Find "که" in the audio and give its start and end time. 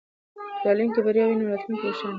0.03-0.03